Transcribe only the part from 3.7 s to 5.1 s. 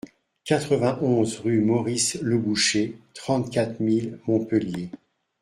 mille Montpellier